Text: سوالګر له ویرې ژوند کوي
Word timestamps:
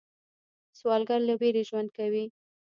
سوالګر 0.79 1.19
له 1.27 1.33
ویرې 1.39 1.63
ژوند 1.69 1.89
کوي 1.97 2.25